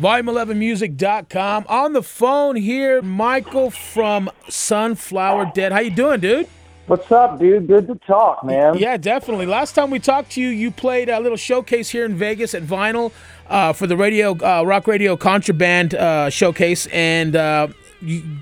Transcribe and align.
Volume11music.com. 0.00 1.64
On 1.68 1.92
the 1.94 2.02
phone 2.02 2.56
here, 2.56 3.00
Michael 3.00 3.70
from 3.70 4.30
Sunflower 4.48 5.52
Dead. 5.54 5.72
How 5.72 5.80
you 5.80 5.90
doing, 5.90 6.20
dude? 6.20 6.48
What's 6.86 7.10
up, 7.10 7.38
dude? 7.38 7.66
Good 7.66 7.88
to 7.88 7.94
talk, 8.06 8.44
man. 8.44 8.76
Yeah, 8.78 8.96
definitely. 8.96 9.46
Last 9.46 9.74
time 9.74 9.90
we 9.90 9.98
talked 9.98 10.32
to 10.32 10.40
you, 10.40 10.48
you 10.48 10.70
played 10.70 11.08
a 11.08 11.18
little 11.18 11.38
showcase 11.38 11.88
here 11.88 12.04
in 12.04 12.14
Vegas 12.14 12.54
at 12.54 12.62
Vinyl 12.62 13.10
uh, 13.48 13.72
for 13.72 13.86
the 13.86 13.96
radio 13.96 14.36
uh, 14.38 14.62
rock 14.64 14.86
radio 14.86 15.16
contraband 15.16 15.94
uh, 15.94 16.30
showcase, 16.30 16.86
and 16.92 17.34
uh, 17.34 17.68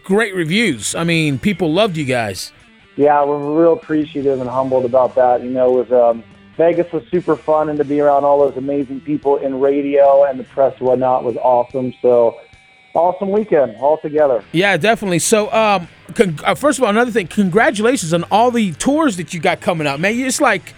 great 0.03 0.35
reviews. 0.35 0.95
I 0.95 1.05
mean, 1.05 1.39
people 1.39 1.73
loved 1.73 1.97
you 1.97 2.05
guys. 2.05 2.53
Yeah, 2.97 3.25
we're 3.25 3.39
real 3.39 3.73
appreciative 3.73 4.41
and 4.41 4.51
humbled 4.51 4.85
about 4.85 5.15
that. 5.15 5.43
You 5.43 5.51
know, 5.51 5.71
with 5.71 5.91
um, 5.93 6.23
Vegas 6.57 6.91
was 6.93 7.03
super 7.11 7.37
fun, 7.37 7.69
and 7.69 7.79
to 7.79 7.85
be 7.85 8.01
around 8.01 8.25
all 8.25 8.39
those 8.39 8.57
amazing 8.57 9.01
people 9.01 9.37
in 9.37 9.61
radio 9.61 10.25
and 10.25 10.39
the 10.39 10.45
press 10.45 10.75
and 10.79 10.87
whatnot 10.87 11.25
was 11.25 11.37
awesome. 11.37 11.93
So 12.01 12.41
awesome 12.95 13.31
weekend 13.31 13.77
all 13.77 13.99
together. 13.99 14.45
Yeah, 14.53 14.77
definitely. 14.77 15.19
So, 15.19 15.53
um, 15.53 15.89
con- 16.15 16.39
uh, 16.45 16.55
first 16.55 16.79
of 16.79 16.85
all, 16.85 16.91
another 16.91 17.11
thing, 17.11 17.27
congratulations 17.27 18.15
on 18.15 18.25
all 18.25 18.51
the 18.51 18.73
tours 18.73 19.17
that 19.17 19.35
you 19.35 19.41
got 19.41 19.61
coming 19.61 19.87
up, 19.87 19.99
man. 20.01 20.19
It's 20.19 20.41
like 20.41 20.75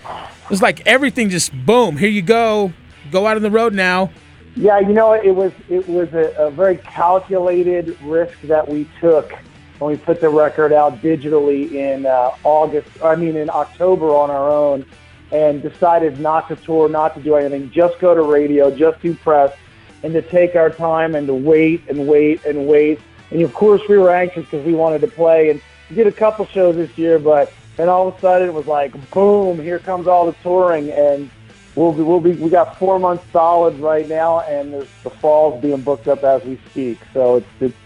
it's 0.50 0.62
like 0.62 0.86
everything 0.86 1.28
just 1.28 1.52
boom. 1.66 1.96
Here 1.96 2.08
you 2.08 2.22
go, 2.22 2.72
go 3.10 3.26
out 3.26 3.36
on 3.36 3.42
the 3.42 3.50
road 3.50 3.74
now. 3.74 4.10
Yeah, 4.54 4.78
you 4.80 4.94
know, 4.94 5.12
it 5.12 5.34
was 5.34 5.52
it 5.68 5.86
was 5.86 6.12
a, 6.14 6.34
a 6.38 6.50
very 6.50 6.78
calculated 6.78 8.00
risk 8.00 8.40
that 8.42 8.66
we 8.66 8.88
took 9.00 9.32
when 9.78 9.90
we 9.90 9.98
put 9.98 10.22
the 10.22 10.30
record 10.30 10.72
out 10.72 11.02
digitally 11.02 11.72
in 11.72 12.06
uh, 12.06 12.30
August. 12.44 12.88
I 13.04 13.16
mean, 13.16 13.36
in 13.36 13.50
October 13.50 14.06
on 14.06 14.30
our 14.30 14.50
own, 14.50 14.86
and 15.32 15.62
decided 15.62 16.20
not 16.20 16.48
to 16.48 16.56
tour, 16.56 16.88
not 16.88 17.14
to 17.14 17.20
do 17.20 17.34
anything, 17.34 17.70
just 17.70 17.98
go 17.98 18.14
to 18.14 18.22
radio, 18.22 18.74
just 18.74 19.00
do 19.02 19.14
press, 19.14 19.56
and 20.02 20.12
to 20.12 20.22
take 20.22 20.54
our 20.54 20.70
time 20.70 21.14
and 21.14 21.26
to 21.26 21.34
wait 21.34 21.82
and 21.88 22.06
wait 22.06 22.44
and 22.44 22.66
wait. 22.66 23.00
And 23.30 23.42
of 23.42 23.52
course, 23.52 23.82
we 23.88 23.98
were 23.98 24.10
anxious 24.10 24.44
because 24.44 24.64
we 24.64 24.74
wanted 24.74 25.00
to 25.00 25.08
play, 25.08 25.50
and 25.50 25.60
we 25.90 25.96
did 25.96 26.06
a 26.06 26.12
couple 26.12 26.46
shows 26.46 26.76
this 26.76 26.96
year, 26.96 27.18
but 27.18 27.52
then 27.76 27.88
all 27.88 28.08
of 28.08 28.16
a 28.16 28.20
sudden 28.20 28.48
it 28.48 28.54
was 28.54 28.66
like, 28.66 28.92
boom! 29.10 29.60
Here 29.60 29.78
comes 29.78 30.06
all 30.06 30.26
the 30.26 30.36
touring, 30.42 30.90
and 30.90 31.30
we'll 31.74 31.92
be, 31.92 32.02
we'll 32.02 32.20
be 32.20 32.32
we 32.32 32.50
got 32.50 32.78
four 32.78 32.98
months 32.98 33.24
solid 33.32 33.78
right 33.80 34.08
now, 34.08 34.40
and 34.40 34.72
there's 34.72 34.88
the 35.02 35.10
fall's 35.10 35.60
being 35.60 35.80
booked 35.80 36.08
up 36.08 36.22
as 36.24 36.42
we 36.44 36.58
speak. 36.70 36.98
So 37.12 37.36
it's 37.36 37.46
it's 37.60 37.76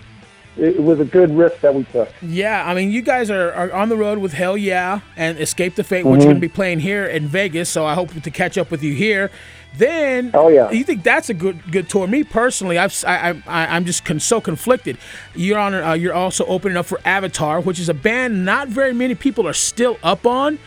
it 0.56 0.82
was 0.82 1.00
a 1.00 1.04
good 1.04 1.30
risk 1.36 1.60
that 1.60 1.74
we 1.74 1.84
took. 1.84 2.08
Yeah, 2.22 2.64
I 2.66 2.74
mean, 2.74 2.90
you 2.90 3.02
guys 3.02 3.30
are, 3.30 3.52
are 3.52 3.72
on 3.72 3.88
the 3.88 3.96
road 3.96 4.18
with 4.18 4.32
Hellyeah 4.32 5.02
and 5.16 5.38
Escape 5.38 5.74
the 5.76 5.84
Fate, 5.84 6.00
Mm-hmm. 6.04 6.10
which 6.10 6.18
you're 6.20 6.32
going 6.32 6.36
to 6.36 6.40
be 6.40 6.48
playing 6.52 6.80
here 6.80 7.06
in 7.06 7.26
Vegas. 7.26 7.68
So 7.70 7.86
I 7.86 7.94
hope 7.94 8.12
to 8.20 8.30
catch 8.30 8.58
up 8.58 8.70
with 8.70 8.82
you 8.82 8.94
here. 8.94 9.30
Then, 9.76 10.32
Oh, 10.34 10.48
yeah. 10.48 10.68
you 10.72 10.82
think 10.82 11.04
that's 11.04 11.30
a 11.30 11.34
good 11.34 11.70
good 11.70 11.88
tour? 11.88 12.08
Me 12.08 12.24
personally, 12.24 12.76
I've 12.76 13.04
I, 13.06 13.40
I, 13.46 13.66
I'm 13.76 13.84
just 13.84 14.04
con- 14.04 14.18
so 14.18 14.40
conflicted. 14.40 14.98
You're 15.36 15.58
on. 15.60 15.74
Uh, 15.74 15.92
you're 15.92 16.12
also 16.14 16.44
opening 16.46 16.76
up 16.76 16.86
for 16.86 17.00
Avatar, 17.04 17.60
which 17.60 17.78
is 17.78 17.88
a 17.88 17.94
band 17.94 18.44
not 18.44 18.66
very 18.66 18.92
many 18.92 19.14
people 19.14 19.46
are 19.46 19.52
still 19.52 19.96
up 20.02 20.26
on. 20.26 20.58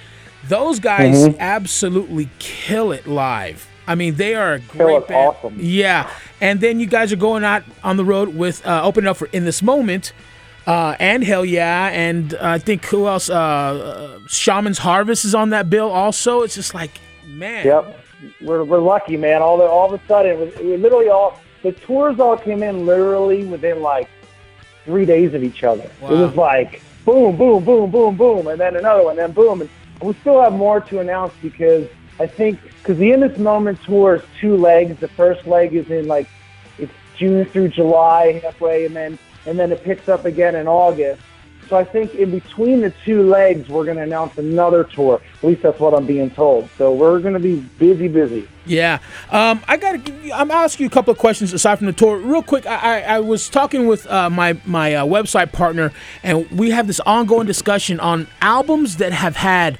Those 0.48 0.80
guys 0.80 1.16
Mm-hmm. 1.28 1.38
absolutely 1.42 2.30
kill 2.40 2.94
it 2.94 3.06
live. 3.06 3.68
I 3.88 3.96
mean, 3.96 4.16
they 4.16 4.36
are 4.36 4.54
a 4.54 4.60
great 4.60 5.08
band. 5.08 5.36
awesome. 5.36 5.58
Yeah, 5.60 6.10
and 6.40 6.62
then 6.62 6.80
you 6.80 6.86
guys 6.86 7.12
are 7.12 7.18
going 7.18 7.44
out 7.44 7.64
on 7.84 7.98
the 7.98 8.06
road 8.06 8.30
with 8.30 8.66
uh, 8.66 8.82
opening 8.84 9.10
up 9.10 9.18
for 9.18 9.28
In 9.34 9.46
This 9.46 9.62
Moment, 9.62 10.14
uh, 10.66 10.96
and 11.00 11.24
Hellyeah, 11.24 11.90
and 11.92 12.34
uh, 12.34 12.40
I 12.42 12.60
think 12.60 12.86
who 12.86 13.08
else? 13.08 13.30
Uh, 13.30 13.36
uh, 13.36 14.20
Shaman's 14.28 14.78
Harvest 14.78 15.26
is 15.26 15.36
on 15.36 15.50
that 15.50 15.70
bill 15.70 15.90
also. 15.90 16.42
It's 16.42 16.56
just 16.56 16.74
like, 16.74 16.92
man. 17.28 17.66
Yep, 17.66 18.00
we're, 18.42 18.64
we're 18.64 18.80
lucky, 18.80 19.18
man. 19.18 19.42
All 19.42 19.58
the 19.58 19.66
all 19.66 19.94
of 19.94 20.02
a 20.02 20.08
sudden, 20.08 20.32
it 20.32 20.40
was, 20.40 20.54
it 20.56 20.80
literally 20.80 21.10
all 21.10 21.40
the 21.62 21.72
tours 21.74 22.20
all 22.20 22.38
came 22.38 22.64
in 22.64 22.86
literally 22.86 23.46
within 23.46 23.82
like 23.82 24.10
three 24.86 25.06
days 25.06 25.34
of 25.34 25.44
each 25.44 25.64
other. 25.64 25.90
It 26.02 26.10
was 26.10 26.36
like 26.36 26.82
boom, 27.06 27.36
boom, 27.36 27.64
boom, 27.64 27.92
boom, 27.92 28.16
boom, 28.16 28.48
and 28.48 28.60
then 28.60 28.76
another 28.76 29.04
one, 29.04 29.16
then 29.16 29.32
boom, 29.32 29.62
and 29.62 29.70
we 30.02 30.14
still 30.22 30.42
have 30.42 30.54
more 30.54 30.80
to 30.82 31.00
announce 31.00 31.34
because 31.42 31.88
I 32.20 32.28
think 32.28 32.62
because 32.62 32.98
the 32.98 33.12
In 33.12 33.22
This 33.22 33.38
Moment 33.38 33.82
tour 33.84 34.16
is 34.16 34.24
two 34.40 34.56
legs. 34.58 35.00
The 35.00 35.08
first 35.08 35.48
leg 35.48 35.74
is 35.74 35.90
in 35.90 36.08
like 36.08 36.28
it's 36.78 36.94
June 37.18 37.46
through 37.46 37.70
July 37.70 38.40
halfway, 38.44 38.86
and 38.86 38.96
then 38.96 39.18
and 39.46 39.60
then 39.60 39.72
it 39.72 39.84
picks 39.84 40.08
up 40.10 40.26
again 40.26 40.56
in 40.56 40.68
August. 40.68 41.22
So 41.70 41.78
I 41.78 41.84
think 41.84 42.14
in 42.16 42.32
between 42.32 42.82
the 42.82 42.94
two 43.06 43.24
legs, 43.24 43.70
we're 43.70 43.86
going 43.86 43.98
to 43.98 44.04
announce 44.04 44.38
another 44.38 44.84
tour. 44.84 45.22
At 45.38 45.44
least 45.44 45.62
that's 45.62 45.80
what 45.80 45.94
I'm 45.94 46.06
being 46.06 46.30
told. 46.30 46.70
So 46.78 46.94
we're 46.94 47.20
going 47.20 47.34
to 47.34 47.40
be 47.40 47.62
busy, 47.80 48.08
busy. 48.08 48.48
Yeah. 48.66 49.00
Um, 49.32 49.62
I 49.68 49.78
got. 49.78 49.96
I'm 49.96 50.48
gonna 50.48 50.54
ask 50.54 50.80
you 50.80 50.88
a 50.88 50.90
couple 50.90 51.12
of 51.12 51.18
questions 51.18 51.52
aside 51.52 51.78
from 51.78 51.88
the 51.88 51.94
tour. 51.94 52.18
Real 52.18 52.42
quick, 52.42 52.66
I, 52.66 52.76
I, 52.76 53.16
I 53.16 53.20
was 53.20 53.50
talking 53.50 53.88
with 53.88 54.08
uh, 54.08 54.30
my 54.30 54.58
my 54.66 54.94
uh, 54.94 55.06
website 55.06 55.52
partner, 55.52 55.92
and 56.22 56.50
we 56.50 56.70
have 56.70 56.88
this 56.88 57.02
ongoing 57.02 57.46
discussion 57.46 58.00
on 58.00 58.28
albums 58.42 58.98
that 58.98 59.12
have 59.12 59.36
had 59.36 59.80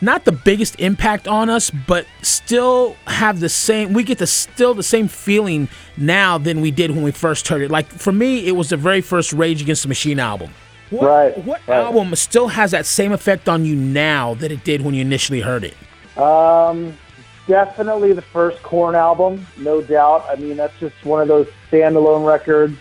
not 0.00 0.24
the 0.24 0.32
biggest 0.32 0.78
impact 0.80 1.28
on 1.28 1.50
us, 1.50 1.70
but 1.70 2.06
still 2.22 2.96
have 3.06 3.40
the 3.40 3.48
same. 3.48 3.92
We 3.92 4.02
get 4.02 4.18
the 4.18 4.26
still 4.26 4.74
the 4.74 4.82
same 4.82 5.08
feeling 5.08 5.68
now 5.96 6.38
than 6.38 6.60
we 6.60 6.70
did 6.70 6.90
when 6.90 7.02
we 7.02 7.10
first 7.10 7.48
heard 7.48 7.62
it. 7.62 7.70
Like 7.70 7.86
for 7.88 8.12
me, 8.12 8.46
it 8.46 8.52
was 8.56 8.70
the 8.70 8.76
very 8.76 9.00
first 9.00 9.32
Rage 9.32 9.60
Against 9.62 9.82
the 9.82 9.88
Machine 9.88 10.18
album. 10.18 10.50
What, 10.90 11.06
Right, 11.06 11.44
What 11.44 11.60
right. 11.68 11.76
album 11.84 12.14
still 12.16 12.48
has 12.48 12.72
that 12.72 12.84
same 12.86 13.12
effect 13.12 13.48
on 13.48 13.64
you 13.64 13.76
now 13.76 14.34
that 14.34 14.50
it 14.50 14.64
did 14.64 14.82
when 14.82 14.94
you 14.94 15.02
initially 15.02 15.40
heard 15.40 15.62
it? 15.64 15.74
Um, 16.18 16.96
definitely 17.46 18.12
the 18.12 18.22
first 18.22 18.62
Korn 18.62 18.94
album, 18.94 19.46
no 19.58 19.80
doubt. 19.82 20.24
I 20.28 20.36
mean, 20.36 20.56
that's 20.56 20.76
just 20.80 20.94
one 21.04 21.20
of 21.22 21.28
those 21.28 21.46
standalone 21.70 22.26
records. 22.26 22.76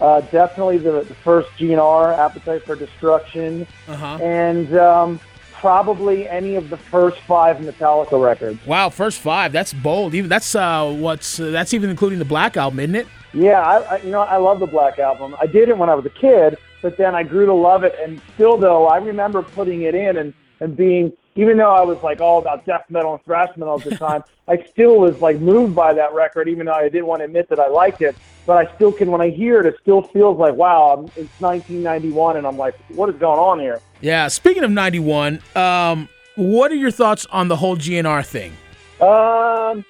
Uh, 0.00 0.20
definitely 0.20 0.78
the, 0.78 1.00
the 1.02 1.14
first 1.14 1.48
GNR, 1.58 2.16
Appetite 2.16 2.64
for 2.64 2.76
Destruction, 2.76 3.66
Uh-huh. 3.88 4.18
and 4.22 4.76
um, 4.78 5.18
probably 5.58 6.28
any 6.28 6.56
of 6.56 6.70
the 6.70 6.76
first 6.76 7.20
five 7.20 7.58
Metallica 7.58 8.22
records. 8.22 8.64
Wow, 8.66 8.88
first 8.88 9.20
five. 9.20 9.52
That's 9.52 9.72
bold. 9.72 10.14
Even 10.14 10.28
that's 10.28 10.54
uh, 10.54 10.90
what's 10.90 11.38
uh, 11.38 11.50
that's 11.50 11.74
even 11.74 11.90
including 11.90 12.18
the 12.18 12.24
Black 12.24 12.56
album, 12.56 12.80
isn't 12.80 12.94
it? 12.94 13.06
Yeah, 13.34 13.60
I, 13.60 13.96
I, 13.96 13.96
you 13.98 14.10
know, 14.10 14.20
I 14.20 14.36
love 14.36 14.58
the 14.58 14.66
Black 14.66 14.98
Album. 14.98 15.36
I 15.38 15.46
did 15.46 15.68
it 15.68 15.76
when 15.76 15.90
I 15.90 15.94
was 15.94 16.06
a 16.06 16.10
kid, 16.10 16.56
but 16.80 16.96
then 16.96 17.14
I 17.14 17.22
grew 17.22 17.44
to 17.46 17.52
love 17.52 17.84
it. 17.84 17.94
And 18.02 18.20
still, 18.34 18.56
though, 18.56 18.86
I 18.86 18.96
remember 18.96 19.42
putting 19.42 19.82
it 19.82 19.94
in 19.94 20.16
and, 20.16 20.32
and 20.60 20.76
being, 20.76 21.12
even 21.38 21.56
though 21.56 21.70
I 21.70 21.82
was 21.82 22.02
like 22.02 22.20
all 22.20 22.40
about 22.40 22.66
death 22.66 22.84
metal 22.88 23.14
and 23.14 23.24
thrash 23.24 23.56
metal 23.56 23.78
at 23.78 23.84
the 23.84 23.96
time, 23.96 24.24
I 24.48 24.60
still 24.72 24.98
was 24.98 25.20
like 25.20 25.38
moved 25.38 25.72
by 25.72 25.94
that 25.94 26.12
record, 26.12 26.48
even 26.48 26.66
though 26.66 26.72
I 26.72 26.88
didn't 26.88 27.06
want 27.06 27.20
to 27.20 27.26
admit 27.26 27.48
that 27.50 27.60
I 27.60 27.68
liked 27.68 28.02
it. 28.02 28.16
But 28.44 28.66
I 28.66 28.74
still 28.74 28.90
can, 28.90 29.12
when 29.12 29.20
I 29.20 29.30
hear 29.30 29.60
it, 29.60 29.66
it 29.66 29.76
still 29.80 30.02
feels 30.02 30.36
like, 30.36 30.54
wow, 30.54 30.94
I'm, 30.94 31.04
it's 31.14 31.40
1991, 31.40 32.38
and 32.38 32.46
I'm 32.46 32.56
like, 32.56 32.74
what 32.88 33.08
is 33.08 33.14
going 33.20 33.38
on 33.38 33.60
here? 33.60 33.80
Yeah. 34.00 34.26
Speaking 34.26 34.64
of 34.64 34.72
'91, 34.72 35.40
um, 35.54 36.08
what 36.34 36.72
are 36.72 36.76
your 36.76 36.90
thoughts 36.90 37.24
on 37.26 37.46
the 37.46 37.56
whole 37.56 37.76
GNR 37.76 38.26
thing? 38.26 38.50
Um, 39.00 39.84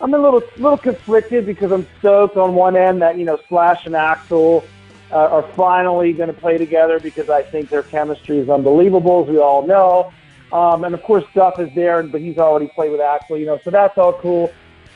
I'm 0.00 0.14
a 0.14 0.18
little 0.18 0.42
little 0.56 0.78
conflicted 0.78 1.44
because 1.44 1.72
I'm 1.72 1.86
stoked 1.98 2.38
on 2.38 2.54
one 2.54 2.74
end 2.74 3.02
that 3.02 3.18
you 3.18 3.26
know 3.26 3.38
Slash 3.50 3.84
and 3.84 3.94
Axl 3.94 4.64
uh, 5.10 5.16
are 5.16 5.42
finally 5.52 6.14
going 6.14 6.28
to 6.28 6.40
play 6.40 6.56
together 6.56 6.98
because 7.00 7.28
I 7.28 7.42
think 7.42 7.68
their 7.68 7.82
chemistry 7.82 8.38
is 8.38 8.48
unbelievable, 8.48 9.24
as 9.24 9.28
we 9.28 9.38
all 9.38 9.66
know. 9.66 10.10
Um, 10.52 10.84
and 10.84 10.94
of 10.94 11.02
course, 11.02 11.24
Duff 11.34 11.58
is 11.58 11.74
there, 11.74 12.02
but 12.04 12.20
he's 12.20 12.38
already 12.38 12.68
played 12.68 12.92
with 12.92 13.00
Axl, 13.00 13.38
you 13.38 13.46
know, 13.46 13.58
so 13.64 13.70
that's 13.70 13.98
all 13.98 14.12
cool. 14.14 14.52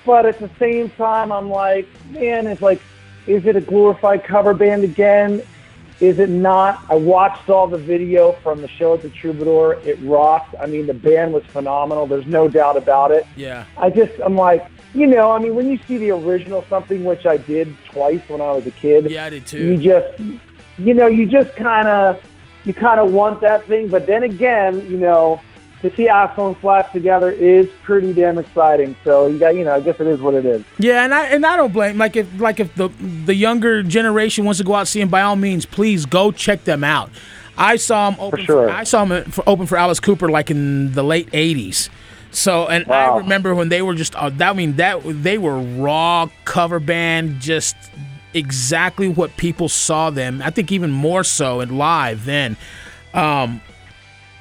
But 0.06 0.24
at 0.26 0.38
the 0.38 0.50
same 0.58 0.90
time, 0.90 1.32
I'm 1.32 1.50
like, 1.50 1.86
man, 2.10 2.46
it's 2.46 2.62
like, 2.62 2.80
is 3.26 3.44
it 3.46 3.56
a 3.56 3.60
glorified 3.60 4.24
cover 4.24 4.54
band 4.54 4.84
again? 4.84 5.42
Is 6.00 6.18
it 6.18 6.30
not? 6.30 6.82
I 6.88 6.94
watched 6.94 7.50
all 7.50 7.66
the 7.66 7.76
video 7.76 8.32
from 8.42 8.62
the 8.62 8.68
show 8.68 8.94
at 8.94 9.02
the 9.02 9.10
Troubadour. 9.10 9.74
It 9.84 9.98
rocked. 10.00 10.54
I 10.58 10.64
mean, 10.66 10.86
the 10.86 10.94
band 10.94 11.34
was 11.34 11.44
phenomenal. 11.44 12.06
There's 12.06 12.26
no 12.26 12.48
doubt 12.48 12.78
about 12.78 13.10
it. 13.10 13.26
Yeah. 13.36 13.66
I 13.76 13.90
just, 13.90 14.12
I'm 14.24 14.34
like, 14.36 14.66
you 14.94 15.06
know, 15.06 15.30
I 15.30 15.38
mean, 15.38 15.54
when 15.54 15.68
you 15.68 15.78
see 15.86 15.98
the 15.98 16.12
original 16.12 16.64
something, 16.70 17.04
which 17.04 17.26
I 17.26 17.36
did 17.36 17.76
twice 17.84 18.22
when 18.28 18.40
I 18.40 18.52
was 18.52 18.66
a 18.66 18.70
kid, 18.70 19.10
Yeah, 19.10 19.26
I 19.26 19.30
did 19.30 19.46
too. 19.46 19.58
you 19.58 19.76
just, 19.76 20.18
you 20.78 20.94
know, 20.94 21.06
you 21.06 21.26
just 21.26 21.54
kind 21.56 21.86
of, 21.86 22.22
you 22.64 22.74
kind 22.74 23.00
of 23.00 23.12
want 23.12 23.40
that 23.40 23.64
thing. 23.66 23.88
But 23.88 24.06
then 24.06 24.22
again, 24.22 24.86
you 24.90 24.96
know, 24.96 25.40
to 25.82 25.94
see 25.96 26.08
and 26.08 26.56
Slash 26.60 26.92
together 26.92 27.30
is 27.30 27.68
pretty 27.82 28.12
damn 28.12 28.38
exciting. 28.38 28.94
So 29.02 29.26
you 29.26 29.38
got, 29.38 29.54
you 29.54 29.64
know, 29.64 29.74
I 29.74 29.80
guess 29.80 29.98
it 29.98 30.06
is 30.06 30.20
what 30.20 30.34
it 30.34 30.44
is. 30.44 30.62
Yeah, 30.78 31.04
and 31.04 31.14
I 31.14 31.26
and 31.26 31.44
I 31.46 31.56
don't 31.56 31.72
blame. 31.72 31.96
Like 31.96 32.16
if 32.16 32.40
like 32.40 32.60
if 32.60 32.74
the 32.74 32.88
the 33.24 33.34
younger 33.34 33.82
generation 33.82 34.44
wants 34.44 34.58
to 34.58 34.64
go 34.64 34.74
out 34.74 34.80
and 34.80 34.88
see 34.88 35.00
them, 35.00 35.08
by 35.08 35.22
all 35.22 35.36
means, 35.36 35.64
please 35.64 36.06
go 36.06 36.32
check 36.32 36.64
them 36.64 36.84
out. 36.84 37.10
I 37.56 37.76
saw 37.76 38.10
them 38.10 38.20
open. 38.20 38.44
sure. 38.44 38.70
I 38.70 38.84
saw 38.84 39.04
them 39.04 39.30
for, 39.30 39.46
open 39.46 39.66
for 39.66 39.76
Alice 39.76 40.00
Cooper 40.00 40.28
like 40.28 40.50
in 40.50 40.92
the 40.92 41.02
late 41.02 41.30
'80s. 41.30 41.88
So, 42.32 42.68
and 42.68 42.90
I 42.90 43.16
remember 43.16 43.54
when 43.54 43.70
they 43.70 43.82
were 43.82 43.94
just. 43.94 44.14
Uh, 44.14 44.30
that 44.30 44.50
I 44.50 44.52
mean 44.52 44.76
that 44.76 45.02
they 45.04 45.38
were 45.38 45.58
raw 45.58 46.28
cover 46.44 46.78
band, 46.78 47.40
just 47.40 47.74
exactly 48.34 49.08
what 49.08 49.36
people 49.36 49.68
saw 49.68 50.10
them. 50.10 50.42
I 50.42 50.50
think 50.50 50.72
even 50.72 50.90
more 50.90 51.24
so 51.24 51.60
in 51.60 51.76
live 51.76 52.24
then. 52.24 52.56
Um, 53.14 53.60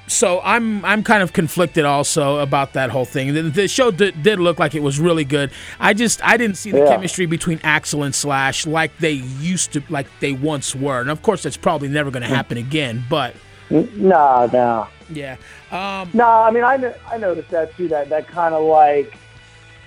so 0.10 0.42
I'm 0.44 0.84
I'm 0.84 1.04
kind 1.04 1.22
of 1.22 1.34
conflicted 1.34 1.86
also 1.86 2.40
about 2.40 2.74
that 2.74 2.90
whole 2.90 3.06
thing. 3.06 3.34
The, 3.34 3.44
the 3.44 3.68
show 3.68 3.92
did, 3.92 4.22
did, 4.24 4.40
look 4.40 4.60
like 4.60 4.74
it 4.74 4.82
was 4.82 5.00
really 5.00 5.24
good. 5.24 5.52
I 5.80 5.94
just 5.94 6.24
I 6.24 6.36
didn't 6.38 6.58
see 6.58 6.72
the 6.72 6.80
yeah. 6.80 6.90
chemistry 6.90 7.26
between 7.26 7.60
Axl 7.60 8.04
and 8.04 8.14
Slash 8.14 8.66
like 8.66 8.98
they 8.98 9.12
used 9.12 9.74
to, 9.74 9.84
like 9.90 10.08
they 10.20 10.34
once 10.34 10.76
were. 10.76 11.00
And 11.00 11.10
of 11.10 11.22
course, 11.22 11.44
that's 11.44 11.58
probably 11.58 11.88
never 11.88 12.12
going 12.12 12.24
to 12.24 12.28
happen 12.28 12.58
again. 12.58 13.04
But 13.10 13.36
no, 13.70 14.50
no, 14.52 14.88
yeah, 15.12 15.38
um, 15.72 16.10
no. 16.14 16.26
I 16.26 16.52
mean, 16.52 16.64
I 16.64 16.94
I 17.08 17.18
noticed 17.18 17.50
that 17.52 17.76
too. 17.78 17.88
That 17.88 18.10
that 18.10 18.28
kind 18.28 18.54
of 18.54 18.64
like. 18.64 19.16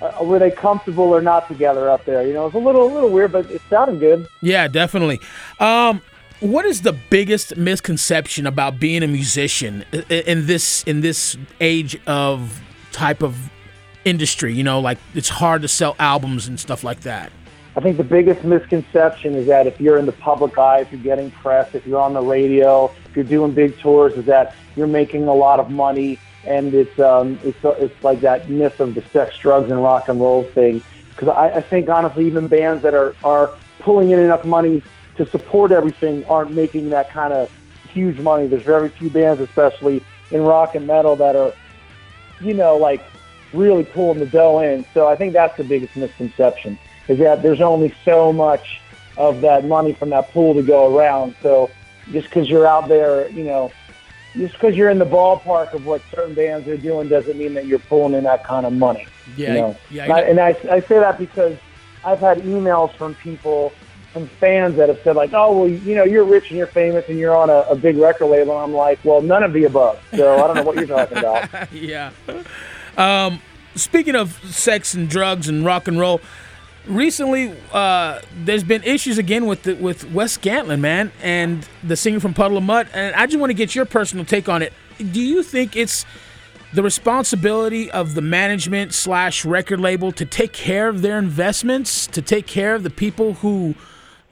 Uh, 0.03 0.25
were 0.25 0.41
they 0.41 0.51
comfortable 0.51 1.05
or 1.05 1.23
not 1.23 1.47
together 1.47 1.89
up 1.89 2.05
there? 2.05 2.27
You 2.27 2.35
know, 2.35 2.47
it's 2.47 2.57
a 2.57 2.59
little, 2.59 2.83
a 2.83 2.93
little 2.93 3.09
weird, 3.09 3.31
but 3.31 3.49
it 3.51 3.63
sounded 3.71 4.01
good. 4.01 4.27
Yeah, 4.41 4.67
definitely. 4.67 5.21
Um, 5.61 6.03
what 6.41 6.65
is 6.65 6.83
the 6.83 6.93
biggest 6.93 7.57
misconception 7.57 8.49
about 8.49 8.81
being 8.81 9.05
a 9.05 9.07
musician 9.07 9.85
in 10.11 10.47
this 10.47 10.83
in 10.85 11.03
this 11.03 11.37
age 11.61 12.01
of 12.09 12.61
type 12.91 13.23
of 13.23 13.49
industry? 14.05 14.53
You 14.53 14.65
know, 14.65 14.81
like 14.81 14.99
it's 15.15 15.29
hard 15.29 15.63
to 15.63 15.69
sell 15.69 15.95
albums 16.01 16.49
and 16.49 16.59
stuff 16.59 16.83
like 16.83 17.03
that. 17.03 17.31
I 17.77 17.81
think 17.81 17.97
the 17.97 18.05
biggest 18.05 18.43
misconception 18.43 19.37
is 19.37 19.47
that 19.47 19.69
if 19.69 19.81
you're 19.81 19.99
in 19.99 20.07
the 20.07 20.13
public 20.13 20.59
eye, 20.59 20.81
if 20.81 20.91
you're 20.91 21.01
getting 21.01 21.31
press, 21.31 21.77
if 21.77 21.87
you're 21.87 22.01
on 22.01 22.13
the 22.13 22.21
radio, 22.21 22.93
if 23.07 23.15
you're 23.15 23.25
doing 23.25 23.53
big 23.53 23.79
tours, 23.79 24.15
is 24.15 24.25
that 24.27 24.57
you're 24.75 24.89
making 24.89 25.29
a 25.29 25.35
lot 25.35 25.61
of 25.61 25.71
money, 25.71 26.19
and 26.45 26.75
it's 26.75 26.99
um, 26.99 27.39
it's 27.45 27.59
it's 27.63 28.05
like 28.05 28.21
that 28.21 28.49
myth 28.49 28.81
of 28.81 28.95
the 28.95 29.03
sex, 29.13 29.37
drugs, 29.39 29.71
and 29.71 29.83
rock 29.83 30.09
and 30.09 30.21
roll 30.21 30.45
thing. 30.45 30.83
Because 31.11 31.29
I, 31.29 31.57
I 31.57 31.61
think 31.61 31.89
honestly, 31.89 32.27
even 32.27 32.49
bands 32.49 32.83
that 32.83 32.95
are 32.95 33.15
are 33.23 33.51
pulling 33.81 34.11
in 34.11 34.19
enough 34.19 34.45
money 34.45 34.83
to 35.17 35.27
support 35.27 35.73
everything 35.73 36.25
aren't 36.27 36.53
making 36.53 36.91
that 36.91 37.11
kind 37.11 37.33
of 37.33 37.51
huge 37.93 38.19
money. 38.19 38.47
There's 38.47 38.63
very 38.63 38.89
few 38.89 39.11
bands, 39.11 39.41
especially 39.41 40.03
in 40.31 40.43
rock 40.43 40.75
and 40.75 40.87
metal, 40.87 41.17
that 41.17 41.37
are, 41.37 41.53
you 42.41 42.55
know, 42.55 42.77
like 42.77 43.05
really 43.53 43.85
pulling 43.85 44.19
the 44.19 44.27
dough 44.27 44.61
in. 44.61 44.85
So 44.95 45.07
I 45.07 45.17
think 45.17 45.33
that's 45.35 45.57
the 45.57 45.65
biggest 45.65 45.97
misconception 45.97 46.79
is 47.09 47.19
that 47.19 47.43
there's 47.43 47.61
only 47.61 47.95
so 48.05 48.33
much 48.33 48.81
of 49.17 49.41
that 49.43 49.65
money 49.65 49.93
from 49.93 50.11
that 50.11 50.31
pool 50.33 50.55
to 50.55 50.63
go 50.63 50.97
around. 50.97 51.35
So 51.43 51.71
just 52.11 52.29
because 52.29 52.49
you're 52.49 52.67
out 52.67 52.89
there, 52.89 53.29
you 53.31 53.45
know, 53.45 53.71
just 54.37 54.55
because 54.55 54.77
you're 54.77 54.91
in 54.91 54.99
the 54.99 55.07
ballpark 55.07 55.73
of 55.75 55.85
what 55.87 56.03
certain 56.15 56.35
bands 56.35 56.67
are 56.69 56.77
doing 56.77 57.09
doesn't 57.09 57.37
mean 57.37 57.55
that 57.55 57.67
you're 57.67 57.79
pulling 57.79 58.15
in 58.15 58.25
that 58.25 58.45
kind 58.45 58.65
of 58.67 58.73
money. 58.73 59.07
Yeah, 59.37 59.49
you 59.49 59.61
know? 59.61 59.77
yeah. 59.91 60.05
And, 60.05 60.13
I, 60.13 60.21
and 60.21 60.41
I, 60.41 60.49
I 60.71 60.81
say 60.81 60.99
that 60.99 61.19
because 61.19 61.57
I've 62.05 62.21
had 62.21 62.39
emails 62.39 62.95
from 62.97 63.15
people 63.17 63.73
from 64.13 64.27
fans 64.27 64.77
that 64.77 64.89
have 64.89 65.01
said 65.03 65.17
like, 65.17 65.33
"Oh, 65.33 65.61
well, 65.61 65.69
you 65.69 65.95
know, 65.95 66.05
you're 66.05 66.25
rich 66.25 66.51
and 66.51 66.59
you're 66.59 66.67
famous 66.67 67.09
and 67.09 67.19
you're 67.19 67.37
on 67.37 67.51
a, 67.51 67.61
a 67.71 67.75
big 67.75 67.97
record 67.97 68.27
label." 68.27 68.53
And 68.53 68.63
I'm 68.63 68.73
like, 68.73 68.99
"Well, 69.05 69.23
none 69.23 69.43
of 69.43 69.53
the 69.53 69.65
above." 69.65 70.03
So 70.15 70.43
I 70.43 70.47
don't 70.47 70.57
know 70.57 70.63
what 70.63 70.77
you're 70.77 70.87
talking 70.87 71.19
about. 71.19 71.73
yeah. 71.73 72.11
Um, 72.97 73.41
speaking 73.75 74.15
of 74.15 74.33
sex 74.45 74.95
and 74.95 75.09
drugs 75.09 75.49
and 75.49 75.65
rock 75.65 75.89
and 75.89 75.99
roll, 75.99 76.21
recently 76.87 77.55
uh, 77.73 78.21
there's 78.45 78.65
been 78.65 78.83
issues 78.83 79.19
again 79.19 79.47
with 79.47 79.63
the, 79.65 79.75
with 79.75 80.11
Wes 80.13 80.37
Scantlin, 80.39 80.81
man, 80.81 81.13
and 81.23 81.67
the 81.83 81.97
singer 81.97 82.21
from 82.21 82.35
Puddle 82.35 82.59
of 82.59 82.65
Mudd. 82.65 82.89
And 82.93 83.15
I 83.15 83.27
just 83.27 83.39
want 83.39 83.51
to 83.51 83.55
get 83.55 83.75
your 83.75 83.85
personal 83.85 84.25
take 84.25 84.49
on 84.49 84.63
it. 84.63 84.73
Do 84.99 85.21
you 85.21 85.43
think 85.43 85.77
it's 85.77 86.05
the 86.73 86.83
responsibility 86.83 87.91
of 87.91 88.15
the 88.15 88.23
management 88.23 88.95
slash 88.95 89.45
record 89.45 89.81
label 89.81 90.13
to 90.13 90.25
take 90.25 90.53
care 90.53 90.89
of 90.89 91.03
their 91.03 91.19
investments, 91.19 92.07
to 92.09 92.23
take 92.23 92.47
care 92.47 92.75
of 92.75 92.83
the 92.83 92.91
people 92.91 93.35
who 93.35 93.75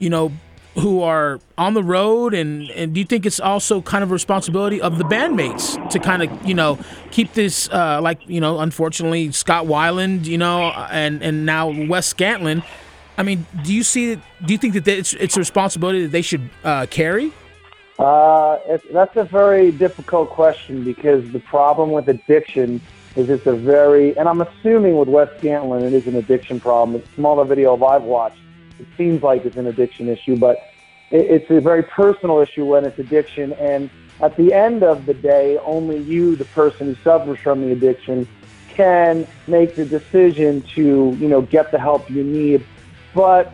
you 0.00 0.10
know, 0.10 0.32
who 0.74 1.02
are 1.02 1.40
on 1.58 1.74
the 1.74 1.82
road 1.82 2.32
and, 2.32 2.70
and 2.70 2.94
do 2.94 3.00
you 3.00 3.06
think 3.06 3.26
it's 3.26 3.40
also 3.40 3.82
kind 3.82 4.04
of 4.04 4.10
a 4.10 4.12
responsibility 4.12 4.80
of 4.80 4.98
the 4.98 5.04
bandmates 5.04 5.90
to 5.90 5.98
kind 5.98 6.22
of 6.22 6.46
you 6.46 6.54
know 6.54 6.78
keep 7.10 7.32
this 7.32 7.68
uh, 7.70 8.00
like 8.00 8.20
you 8.28 8.40
know 8.40 8.60
unfortunately 8.60 9.32
Scott 9.32 9.66
Weiland 9.66 10.26
you 10.26 10.38
know 10.38 10.70
and 10.90 11.22
and 11.22 11.44
now 11.44 11.68
Wes 11.68 12.12
Scantlin. 12.12 12.64
I 13.18 13.22
mean 13.24 13.46
do 13.64 13.74
you 13.74 13.82
see 13.82 14.14
do 14.14 14.52
you 14.52 14.58
think 14.58 14.74
that 14.74 14.86
it's 14.86 15.12
it's 15.14 15.36
a 15.36 15.40
responsibility 15.40 16.02
that 16.02 16.12
they 16.12 16.22
should 16.22 16.48
uh, 16.62 16.86
carry? 16.88 17.32
Uh, 17.98 18.58
that's 18.92 19.16
a 19.16 19.24
very 19.24 19.72
difficult 19.72 20.30
question 20.30 20.84
because 20.84 21.30
the 21.32 21.40
problem 21.40 21.90
with 21.90 22.08
addiction 22.08 22.80
is 23.16 23.28
it's 23.28 23.46
a 23.46 23.52
very 23.52 24.16
and 24.16 24.28
I'm 24.28 24.40
assuming 24.40 24.96
with 24.96 25.08
Wes 25.08 25.28
Scantlin 25.40 25.82
it 25.82 25.92
is 25.92 26.06
an 26.06 26.14
addiction 26.14 26.60
problem. 26.60 26.96
It's 26.96 27.10
smaller 27.16 27.44
video 27.44 27.74
I've 27.84 28.04
watched 28.04 28.38
it 28.80 28.86
seems 28.96 29.22
like 29.22 29.44
it's 29.44 29.56
an 29.56 29.66
addiction 29.66 30.08
issue, 30.08 30.36
but 30.36 30.72
it's 31.10 31.50
a 31.50 31.60
very 31.60 31.82
personal 31.82 32.38
issue 32.38 32.64
when 32.64 32.84
it's 32.84 32.98
addiction. 32.98 33.52
And 33.54 33.90
at 34.20 34.36
the 34.36 34.52
end 34.52 34.82
of 34.82 35.06
the 35.06 35.14
day, 35.14 35.58
only 35.58 35.98
you, 35.98 36.36
the 36.36 36.44
person 36.46 36.86
who 36.86 36.94
suffers 37.02 37.38
from 37.40 37.62
the 37.62 37.72
addiction, 37.72 38.26
can 38.68 39.26
make 39.46 39.74
the 39.74 39.84
decision 39.84 40.62
to, 40.62 41.16
you 41.18 41.28
know, 41.28 41.42
get 41.42 41.70
the 41.72 41.78
help 41.78 42.08
you 42.08 42.22
need. 42.22 42.64
But 43.14 43.52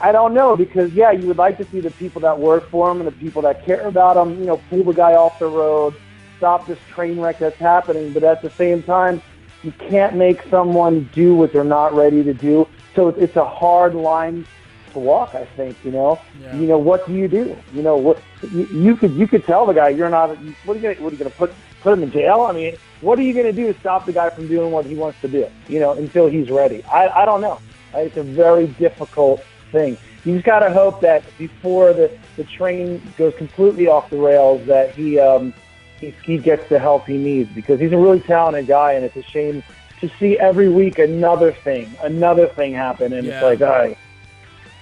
I 0.00 0.10
don't 0.10 0.34
know 0.34 0.56
because, 0.56 0.92
yeah, 0.92 1.12
you 1.12 1.26
would 1.28 1.38
like 1.38 1.58
to 1.58 1.64
see 1.66 1.80
the 1.80 1.90
people 1.92 2.22
that 2.22 2.38
work 2.38 2.68
for 2.70 2.88
them 2.88 3.00
and 3.00 3.06
the 3.06 3.12
people 3.12 3.42
that 3.42 3.64
care 3.64 3.86
about 3.86 4.14
them, 4.14 4.38
you 4.40 4.46
know, 4.46 4.56
pull 4.70 4.82
the 4.84 4.92
guy 4.92 5.14
off 5.14 5.38
the 5.38 5.46
road, 5.46 5.94
stop 6.38 6.66
this 6.66 6.78
train 6.88 7.20
wreck 7.20 7.38
that's 7.38 7.58
happening. 7.58 8.12
But 8.12 8.24
at 8.24 8.42
the 8.42 8.50
same 8.50 8.82
time, 8.82 9.22
you 9.62 9.72
can't 9.72 10.16
make 10.16 10.42
someone 10.50 11.08
do 11.12 11.34
what 11.34 11.52
they're 11.52 11.64
not 11.64 11.94
ready 11.94 12.22
to 12.24 12.34
do. 12.34 12.68
So 12.94 13.08
it's 13.08 13.36
a 13.36 13.44
hard 13.44 13.94
line 13.94 14.46
to 14.92 14.98
walk. 14.98 15.34
I 15.34 15.44
think 15.44 15.76
you 15.84 15.90
know. 15.90 16.20
Yeah. 16.40 16.56
You 16.56 16.66
know 16.66 16.78
what 16.78 17.06
do 17.06 17.12
you 17.12 17.28
do? 17.28 17.56
You 17.72 17.82
know 17.82 17.96
what 17.96 18.20
you, 18.50 18.64
you 18.66 18.96
could 18.96 19.12
you 19.12 19.26
could 19.26 19.44
tell 19.44 19.66
the 19.66 19.74
guy 19.74 19.90
you're 19.90 20.10
not. 20.10 20.36
What 20.64 20.76
are 20.76 20.80
you 20.80 20.82
gonna 20.82 21.02
what 21.02 21.12
are 21.12 21.16
you 21.16 21.18
gonna 21.18 21.30
put 21.30 21.52
put 21.80 21.92
him 21.92 22.02
in 22.02 22.10
jail? 22.10 22.42
I 22.42 22.52
mean, 22.52 22.76
what 23.00 23.18
are 23.18 23.22
you 23.22 23.34
gonna 23.34 23.52
do 23.52 23.72
to 23.72 23.78
stop 23.80 24.06
the 24.06 24.12
guy 24.12 24.30
from 24.30 24.48
doing 24.48 24.70
what 24.70 24.86
he 24.86 24.94
wants 24.94 25.20
to 25.20 25.28
do? 25.28 25.46
You 25.68 25.80
know, 25.80 25.92
until 25.92 26.28
he's 26.28 26.50
ready. 26.50 26.82
I 26.84 27.08
I 27.08 27.24
don't 27.24 27.40
know. 27.40 27.60
It's 27.94 28.16
a 28.16 28.22
very 28.22 28.66
difficult 28.66 29.42
thing. 29.70 29.96
You 30.24 30.34
just 30.34 30.46
gotta 30.46 30.72
hope 30.72 31.00
that 31.02 31.22
before 31.36 31.92
the 31.92 32.10
the 32.36 32.44
train 32.44 33.02
goes 33.18 33.34
completely 33.34 33.88
off 33.88 34.10
the 34.10 34.16
rails, 34.16 34.66
that 34.66 34.94
he 34.94 35.18
um 35.18 35.52
he, 36.00 36.14
he 36.24 36.38
gets 36.38 36.68
the 36.68 36.78
help 36.78 37.06
he 37.06 37.18
needs 37.18 37.50
because 37.54 37.80
he's 37.80 37.92
a 37.92 37.98
really 37.98 38.20
talented 38.20 38.66
guy, 38.66 38.92
and 38.92 39.04
it's 39.04 39.16
a 39.16 39.22
shame 39.22 39.62
to 40.08 40.16
see 40.18 40.38
every 40.38 40.68
week 40.68 40.98
another 40.98 41.52
thing, 41.52 41.94
another 42.02 42.46
thing 42.46 42.72
happen, 42.72 43.12
and 43.12 43.26
yeah. 43.26 43.34
it's 43.34 43.42
like, 43.42 43.60
all 43.60 43.76
right, 43.76 43.98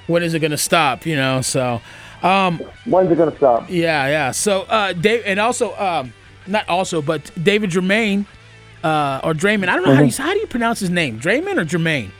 when 0.07 0.23
is 0.23 0.35
it 0.35 0.41
going 0.41 0.51
to 0.51 0.59
stop? 0.59 1.07
You 1.07 1.17
know, 1.17 1.41
so. 1.41 1.81
Um, 2.23 2.61
When's 2.85 3.11
it 3.11 3.19
gonna 3.19 3.37
stop? 3.37 3.69
Yeah, 3.69 4.07
yeah. 4.07 4.31
So, 4.31 4.63
uh, 4.63 4.93
Dave, 4.93 5.25
and 5.27 5.41
also, 5.41 5.75
um, 5.77 6.13
not 6.47 6.69
also, 6.69 7.03
but 7.03 7.33
David 7.43 7.71
Germain, 7.71 8.27
uh, 8.85 9.21
or 9.25 9.35
Draiman. 9.35 9.69
I 9.69 9.75
don't 9.75 9.83
know 9.83 9.91
mm-hmm. 9.91 9.97
how 9.97 10.03
you 10.03 10.13
how 10.13 10.33
do 10.33 10.39
you 10.39 10.47
pronounce 10.47 10.81
his 10.81 10.91
name, 10.91 11.19
Draiman 11.19 11.59
or 11.59 11.65
Jermaine? 11.65 12.11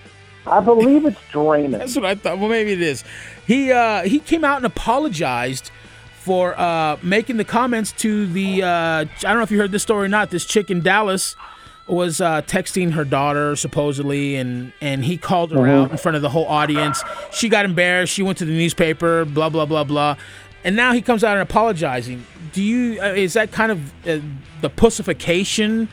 I 0.47 0.61
believe 0.61 1.07
it's 1.07 1.21
Draiman. 1.31 1.79
That's 1.79 1.95
what 1.95 2.05
I 2.05 2.17
thought. 2.17 2.39
Well, 2.39 2.49
maybe 2.49 2.73
it 2.73 2.83
is. 2.83 3.05
He 3.47 3.71
uh, 3.71 4.03
he 4.03 4.19
came 4.19 4.45
out 4.45 4.57
and 4.57 4.67
apologized 4.67 5.71
for 6.19 6.59
uh, 6.59 6.97
making 7.03 7.37
the 7.37 7.45
comments 7.45 7.93
to 7.93 8.27
the. 8.27 8.63
Uh, 8.63 8.67
I 8.67 9.05
don't 9.23 9.37
know 9.37 9.43
if 9.43 9.51
you 9.51 9.59
heard 9.59 9.73
this 9.73 9.83
story 9.83 10.07
or 10.07 10.09
not. 10.09 10.31
This 10.31 10.45
chick 10.45 10.71
in 10.71 10.81
Dallas 10.81 11.37
was 11.87 12.21
uh, 12.21 12.43
texting 12.43 12.93
her 12.93 13.05
daughter 13.05 13.57
supposedly, 13.57 14.37
and 14.37 14.73
and 14.81 15.05
he 15.05 15.17
called 15.17 15.51
her 15.53 15.59
mm-hmm. 15.59 15.85
out 15.85 15.91
in 15.91 15.97
front 15.99 16.17
of 16.17 16.23
the 16.23 16.29
whole 16.29 16.47
audience. 16.47 17.03
She 17.33 17.49
got 17.49 17.65
embarrassed. 17.65 18.13
She 18.13 18.23
went 18.23 18.39
to 18.39 18.45
the 18.45 18.53
newspaper. 18.53 19.25
Blah 19.25 19.49
blah 19.49 19.67
blah 19.67 19.85
blah. 19.85 20.17
And 20.65 20.77
now 20.77 20.93
he 20.93 21.03
comes 21.03 21.25
out 21.25 21.37
and 21.37 21.43
apologizing. 21.43 22.25
Do 22.53 22.63
you 22.63 23.01
uh, 23.01 23.07
is 23.07 23.33
that 23.35 23.53
kind 23.53 23.73
of 23.73 24.09
uh, 24.09 24.21
the 24.61 24.71
pussification 24.71 25.89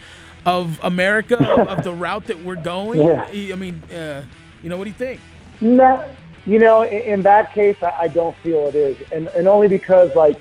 of 0.46 0.79
America 0.84 1.38
of, 1.38 1.84
the 1.84 1.93
route 2.05 2.25
that 2.27 2.43
we're 2.43 2.55
going? 2.55 3.01
Yeah. 3.01 3.25
I 3.53 3.55
mean, 3.55 3.81
uh, 3.91 4.24
you 4.63 4.69
know, 4.69 4.77
what 4.77 4.84
do 4.84 4.89
you 4.91 4.96
think? 4.96 5.19
No, 5.62 6.08
you 6.46 6.60
know, 6.60 6.84
in, 6.84 7.01
in 7.01 7.22
that 7.24 7.53
case, 7.53 7.77
I, 7.81 7.91
I 8.01 8.08
don't 8.08 8.36
feel 8.38 8.67
it 8.67 8.75
is, 8.75 8.98
and 9.12 9.27
and 9.29 9.48
only 9.48 9.67
because 9.67 10.15
like, 10.15 10.39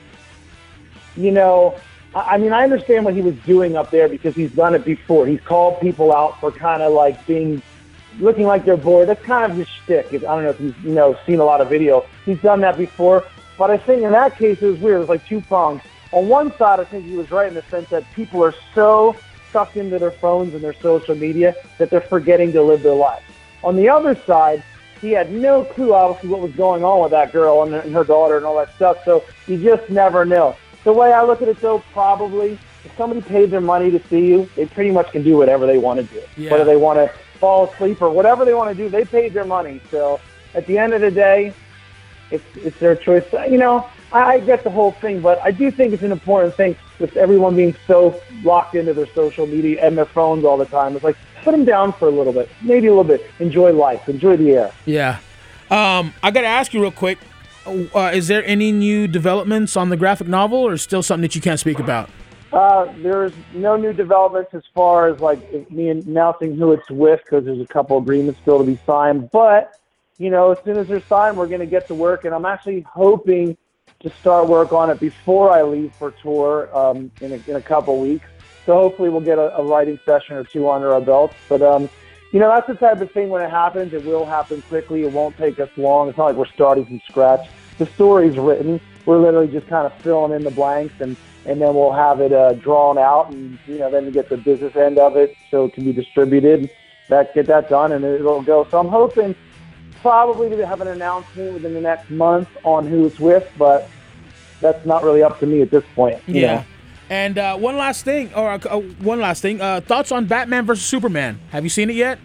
you 1.17 1.31
know, 1.33 1.79
I 2.15 2.39
mean, 2.39 2.53
I 2.53 2.65
understand 2.65 3.05
what 3.05 3.15
he 3.15 3.21
was 3.21 3.37
doing 3.41 3.77
up 3.77 3.91
there 3.91 4.09
because 4.09 4.35
he's 4.35 4.53
done 4.53 4.75
it 4.75 4.85
before. 4.85 5.27
He's 5.27 5.41
called 5.41 5.81
people 5.81 6.15
out 6.15 6.41
for 6.41 6.51
kind 6.51 6.83
of 6.83 6.93
like 6.93 7.25
being, 7.27 7.63
looking 8.19 8.47
like 8.47 8.65
they're 8.65 8.79
bored. 8.79 9.09
That's 9.09 9.23
kind 9.23 9.51
of 9.51 9.59
his 9.59 9.69
shtick. 9.69 10.07
I 10.07 10.19
don't 10.19 10.45
know 10.45 10.51
if 10.51 10.61
you've 10.61 10.85
you 10.85 10.93
know 10.93 11.19
seen 11.27 11.39
a 11.39 11.45
lot 11.45 11.61
of 11.61 11.69
video. 11.69 12.07
He's 12.25 12.41
done 12.41 12.61
that 12.63 12.79
before, 12.79 13.27
but 13.59 13.71
I 13.71 13.77
think 13.77 14.03
in 14.03 14.13
that 14.13 14.37
case 14.37 14.63
it 14.63 14.67
was 14.67 14.81
weird. 14.81 14.97
It 14.97 15.01
was 15.01 15.09
like 15.09 15.27
two 15.27 15.43
prongs. 15.43 15.83
On 16.13 16.29
one 16.29 16.57
side, 16.57 16.81
I 16.81 16.85
think 16.85 17.05
he 17.05 17.17
was 17.17 17.31
right 17.31 17.49
in 17.49 17.55
the 17.55 17.63
sense 17.63 17.91
that 17.91 18.11
people 18.15 18.43
are 18.43 18.55
so 18.75 19.15
sucked 19.53 19.77
into 19.77 19.99
their 19.99 20.11
phones 20.11 20.55
and 20.55 20.65
their 20.65 20.75
social 20.75 21.15
media 21.15 21.55
that 21.77 21.91
they're 21.91 22.01
forgetting 22.01 22.53
to 22.53 22.63
live 22.63 22.83
their 22.83 22.95
lives. 22.95 23.25
On 23.63 23.77
the 23.77 23.89
other 23.89 24.15
side, 24.15 24.63
he 25.01 25.13
had 25.13 25.31
no 25.31 25.65
clue, 25.65 25.93
obviously, 25.93 26.31
what 26.31 26.41
was 26.41 26.53
going 26.53 26.85
on 26.85 27.03
with 27.03 27.11
that 27.11 27.33
girl 27.33 27.63
and 27.63 27.93
her 27.93 28.05
daughter 28.05 28.37
and 28.37 28.47
all 28.47 28.57
that 28.57 28.75
stuff. 28.75 29.05
So 29.05 29.25
you 29.47 29.63
just 29.63 29.91
never 29.91 30.25
know. 30.25 30.57
The 30.85 30.93
way 30.93 31.13
I 31.13 31.23
look 31.23 31.43
at 31.43 31.49
it, 31.49 31.61
though, 31.61 31.83
probably 31.93 32.59
if 32.85 32.97
somebody 32.97 33.21
paid 33.21 33.51
their 33.51 33.61
money 33.61 33.91
to 33.91 34.01
see 34.09 34.27
you, 34.27 34.49
they 34.57 34.67
pretty 34.67 34.91
much 34.91 35.11
can 35.13 35.23
do 35.23 35.37
whatever 35.37 35.67
they 35.67 35.79
want 35.79 36.01
to 36.01 36.15
do. 36.15 36.23
Yeah. 36.37 36.53
Whether 36.53 36.65
they 36.65 36.77
want 36.77 36.99
to 36.99 37.13
fall 37.39 37.71
asleep 37.71 38.01
or 38.01 38.11
whatever 38.11 38.45
they 38.45 38.55
want 38.55 38.77
to 38.77 38.83
do, 38.83 38.89
they 38.89 39.05
paid 39.05 39.35
their 39.35 39.45
money. 39.45 39.81
So 39.91 40.21
at 40.55 40.67
the 40.67 40.79
end 40.79 40.95
of 40.95 41.01
the 41.01 41.11
day, 41.11 41.53
it's 42.31 42.45
it's 42.57 42.79
their 42.79 42.95
choice. 42.95 43.25
You 43.33 43.59
know, 43.59 43.89
I, 44.13 44.35
I 44.35 44.41
get 44.41 44.65
the 44.65 44.71
whole 44.71 44.93
thing, 44.93 45.21
but 45.21 45.41
I 45.43 45.51
do 45.51 45.71
think 45.71 45.93
it's 45.93 46.03
an 46.03 46.13
important 46.13 46.55
thing. 46.55 46.77
with 46.99 47.17
everyone 47.17 47.57
being 47.57 47.75
so 47.87 48.21
locked 48.43 48.75
into 48.75 48.93
their 48.93 49.07
social 49.15 49.47
media 49.47 49.85
and 49.85 49.97
their 49.97 50.05
phones 50.05 50.45
all 50.45 50.57
the 50.57 50.67
time. 50.67 50.95
It's 50.95 51.05
like 51.05 51.17
put 51.43 51.53
them 51.53 51.65
down 51.65 51.93
for 51.93 52.09
a 52.09 52.11
little 52.11 52.33
bit, 52.33 52.49
maybe 52.63 52.87
a 52.87 52.91
little 52.91 53.05
bit. 53.05 53.25
Enjoy 53.39 53.73
life, 53.73 54.09
enjoy 54.09 54.37
the 54.37 54.51
air. 54.51 54.73
Yeah. 54.85 55.19
Um, 55.71 56.15
I 56.23 56.31
got 56.31 56.43
to 56.43 56.47
ask 56.47 56.73
you 56.75 56.81
real 56.81 56.91
quick. 56.91 57.19
Uh, 57.95 58.11
is 58.15 58.29
there 58.29 58.45
any 58.45 58.73
new 58.73 59.07
developments 59.07 59.77
on 59.77 59.89
the 59.89 59.97
graphic 59.97 60.29
novel, 60.29 60.59
or 60.59 60.77
still 60.77 61.03
something 61.03 61.23
that 61.23 61.35
you 61.35 61.41
can't 61.41 61.61
speak 61.61 61.79
about? 61.79 62.11
Uh, 62.53 62.91
there's 62.99 63.33
no 63.53 63.77
new 63.77 63.93
developments 63.93 64.55
as 64.55 64.63
far 64.75 65.09
as 65.09 65.21
like 65.21 65.71
me 65.71 65.91
announcing 65.91 66.57
who 66.57 66.73
it's 66.73 66.91
with 66.91 67.21
because 67.25 67.45
there's 67.45 67.61
a 67.61 67.67
couple 67.67 67.99
agreements 67.99 68.41
still 68.41 68.59
to 68.59 68.65
be 68.65 68.79
signed. 68.87 69.31
But 69.31 69.79
you 70.19 70.31
know, 70.31 70.53
as 70.53 70.59
soon 70.65 70.79
as 70.79 70.89
they're 70.89 71.03
signed, 71.03 71.37
we're 71.37 71.47
going 71.47 71.61
to 71.61 71.67
get 71.67 71.87
to 71.89 71.95
work, 71.95 72.25
and 72.25 72.35
I'm 72.35 72.47
actually 72.47 72.81
hoping 72.83 73.57
to 74.01 74.11
start 74.11 74.49
work 74.49 74.73
on 74.73 74.91
it 74.91 75.01
before 75.01 75.51
I 75.51 75.63
leave 75.63 75.93
for 75.95 76.13
tour 76.23 76.75
um, 76.77 77.11
in, 77.21 77.33
a, 77.33 77.51
in 77.51 77.57
a 77.57 77.61
couple 77.61 78.01
weeks. 78.01 78.27
So 78.65 78.75
hopefully 78.75 79.09
we'll 79.09 79.21
get 79.21 79.39
a, 79.39 79.57
a 79.57 79.65
writing 79.65 79.99
session 80.05 80.37
or 80.37 80.45
two 80.45 80.69
under 80.71 80.93
our 80.93 81.01
belts. 81.01 81.35
But 81.49 81.63
um, 81.63 81.89
you 82.33 82.39
know, 82.39 82.49
that's 82.49 82.67
the 82.67 82.75
type 82.75 83.01
of 83.01 83.11
thing 83.13 83.29
when 83.29 83.43
it 83.43 83.51
happens, 83.51 83.93
it 83.93 84.05
will 84.05 84.27
happen 84.27 84.63
quickly. 84.63 85.03
It 85.03 85.13
won't 85.13 85.37
take 85.37 85.59
us 85.59 85.71
long. 85.77 86.09
It's 86.09 86.19
not 86.19 86.27
like 86.27 86.37
we're 86.37 86.47
starting 86.47 86.85
from 86.85 87.01
scratch. 87.09 87.49
The 87.79 87.87
story's 87.87 88.37
written. 88.37 88.81
We're 89.07 89.19
literally 89.19 89.49
just 89.49 89.67
kind 89.69 89.87
of 89.87 89.95
filling 90.03 90.33
in 90.33 90.45
the 90.45 90.51
blanks 90.51 90.95
and, 91.01 91.17
and 91.47 91.61
then 91.61 91.75
we'll 91.75 91.93
have 91.93 92.21
it 92.21 92.33
uh, 92.33 92.53
drawn 92.55 92.99
out 92.99 93.31
and, 93.31 93.59
you 93.67 93.79
know, 93.79 93.91
then 93.91 94.07
we 94.07 94.11
get 94.11 94.29
the 94.29 94.37
business 94.37 94.77
end 94.77 94.99
of 94.99 95.17
it 95.17 95.35
so 95.51 95.67
it 95.67 95.75
can 95.75 95.85
be 95.85 95.93
distributed. 95.93 96.71
That 97.09 97.35
get 97.35 97.47
that 97.47 97.71
done 97.71 97.93
and 97.93 98.05
it'll 98.05 98.43
go. 98.43 98.67
So 98.71 98.79
I'm 98.79 98.89
hoping 98.89 99.35
probably 100.03 100.51
to 100.51 100.67
have 100.67 100.81
an 100.81 100.89
announcement 100.89 101.55
within 101.55 101.75
the 101.75 101.81
next 101.81 102.11
month 102.11 102.49
on 102.65 102.87
who 102.87 103.07
it's 103.07 103.19
with, 103.19 103.49
but 103.57 103.89
that's 104.61 104.85
not 104.85 105.03
really 105.03 105.23
up 105.23 105.39
to 105.41 105.47
me 105.47 105.63
at 105.63 105.71
this 105.71 105.85
point. 105.95 106.21
Yeah. 106.27 106.57
Know? 106.57 106.65
And 107.11 107.39
uh, 107.39 107.57
one 107.57 107.77
last 107.77 108.05
thing, 108.05 108.33
or 108.35 108.51
uh, 108.51 108.59
uh, 108.69 108.81
one 108.81 109.21
last 109.21 109.41
thing, 109.41 109.61
uh, 109.61 109.81
thoughts 109.81 110.13
on 110.13 110.27
Batman 110.27 110.67
versus 110.67 110.85
Superman? 110.85 111.41
Have 111.51 111.65
you 111.65 111.71
seen 111.71 111.89
it 111.89 111.97
yet? 111.97 112.19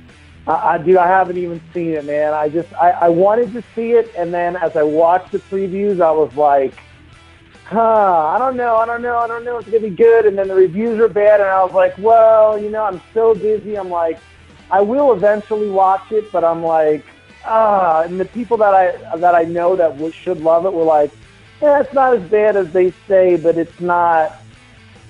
I, 0.48 0.74
I 0.74 0.78
do. 0.78 0.98
I 0.98 1.08
haven't 1.08 1.38
even 1.38 1.62
seen 1.74 1.92
it, 1.92 2.06
man. 2.06 2.34
I 2.34 2.50
just 2.50 2.74
I, 2.74 2.92
I 2.92 3.10
wanted 3.10 3.54
to 3.54 3.64
see 3.76 3.92
it, 3.92 4.12
and 4.18 4.34
then 4.34 4.56
as 4.56 4.76
I 4.76 4.84
watched 4.84 5.32
the 5.32 5.40
previews, 5.40 6.02
I 6.02 6.12
was 6.12 6.36
like, 6.36 6.74
huh, 7.66 8.28
I 8.28 8.38
don't 8.38 8.58
know, 8.58 8.76
I 8.76 8.86
don't 8.86 9.02
know, 9.02 9.18
I 9.18 9.28
don't 9.28 9.46
know. 9.46 9.58
If 9.58 9.68
it's 9.68 9.72
gonna 9.72 9.90
be 9.90 9.96
good. 9.96 10.26
And 10.26 10.38
then 10.38 10.48
the 10.48 10.56
reviews 10.56 11.00
are 11.00 11.08
bad, 11.08 11.40
and 11.40 11.50
I 11.50 11.64
was 11.64 11.74
like, 11.74 11.98
well, 11.98 12.62
you 12.62 12.70
know, 12.70 12.84
I'm 12.84 13.02
so 13.14 13.34
busy. 13.34 13.78
I'm 13.78 13.90
like, 13.90 14.20
I 14.70 14.82
will 14.82 15.14
eventually 15.14 15.70
watch 15.70 16.12
it, 16.12 16.32
but 16.32 16.44
I'm 16.44 16.64
like, 16.64 17.06
ah. 17.46 18.02
And 18.02 18.20
the 18.20 18.26
people 18.26 18.58
that 18.58 18.74
I 18.74 19.18
that 19.18 19.36
I 19.36 19.44
know 19.44 19.76
that 19.76 20.14
should 20.14 20.42
love 20.42 20.66
it 20.66 20.74
were 20.74 20.84
like, 20.84 21.12
yeah, 21.62 21.80
it's 21.80 21.94
not 21.94 22.16
as 22.16 22.24
bad 22.30 22.58
as 22.58 22.72
they 22.74 22.92
say, 23.08 23.38
but 23.38 23.58
it's 23.58 23.80
not 23.80 24.36